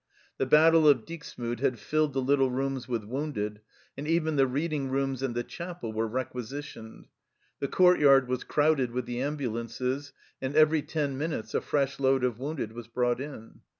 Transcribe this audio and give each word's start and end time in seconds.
The 0.39 0.47
battle 0.47 0.87
of 0.87 1.05
Dixmude 1.05 1.59
had 1.59 1.77
filled 1.77 2.13
the 2.13 2.23
little 2.23 2.49
rooms 2.49 2.87
with 2.87 3.03
wounded, 3.03 3.61
and 3.95 4.07
even 4.07 4.35
the 4.35 4.47
reading 4.47 4.89
rooms 4.89 5.21
and 5.21 5.35
the 5.35 5.43
chapel 5.43 5.93
were 5.93 6.09
requisi 6.09 6.61
tioned. 6.63 7.05
The 7.59 7.67
courtyard 7.67 8.27
was 8.27 8.43
crowded 8.43 8.89
with 8.89 9.05
the 9.05 9.21
ambulances, 9.21 10.11
and 10.41 10.55
every 10.55 10.81
ten 10.81 11.19
minutes 11.19 11.53
a 11.53 11.61
fresh 11.61 11.99
load 11.99 12.23
of 12.23 12.39
wounded 12.39 12.71
was 12.73 12.87
brought 12.87 13.21
in. 13.21 13.61